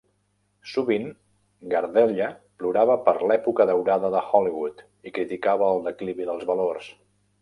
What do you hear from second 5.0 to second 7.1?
i criticava el declivi dels valors.